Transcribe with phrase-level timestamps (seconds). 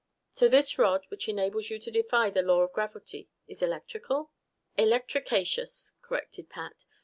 [0.31, 4.31] "So this rod, which enables you to defy the law of gravity, is electrical?"
[4.75, 6.85] "Electricaceous," corrected Pat.